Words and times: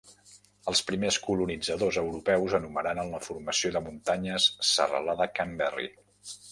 Els 0.71 0.79
primers 0.87 1.19
colonitzadors 1.25 1.99
europeus 2.03 2.57
anomenaren 2.61 3.13
la 3.15 3.21
formació 3.29 3.75
de 3.77 3.85
muntanyes 3.91 4.53
Serralada 4.75 5.31
Canberry. 5.41 5.93